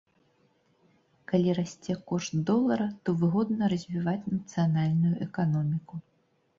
Калі 1.31 1.49
расце 1.59 1.93
кошт 2.13 2.33
долара, 2.49 2.89
то 3.05 3.09
выгодна 3.23 3.63
развіваць 3.77 4.19
нацыянальную 4.35 5.15
эканоміку. 5.31 6.07